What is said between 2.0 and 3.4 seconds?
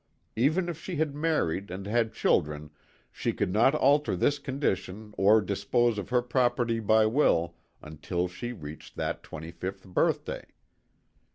children she